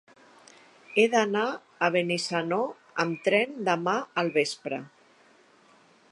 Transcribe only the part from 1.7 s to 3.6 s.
a Benissanó amb tren